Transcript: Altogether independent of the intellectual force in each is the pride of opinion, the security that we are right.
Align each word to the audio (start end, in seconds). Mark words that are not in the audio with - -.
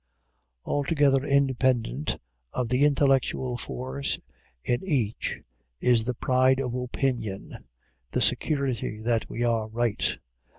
Altogether 0.65 1.23
independent 1.23 2.17
of 2.53 2.69
the 2.69 2.85
intellectual 2.85 3.55
force 3.55 4.17
in 4.63 4.83
each 4.83 5.41
is 5.79 6.05
the 6.05 6.15
pride 6.15 6.59
of 6.59 6.73
opinion, 6.73 7.67
the 8.09 8.19
security 8.19 8.97
that 8.99 9.29
we 9.29 9.43
are 9.43 9.67
right. 9.67 10.17